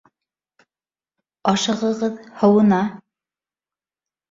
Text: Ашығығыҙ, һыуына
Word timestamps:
Ашығығыҙ, 1.51 2.03
һыуына 2.41 2.83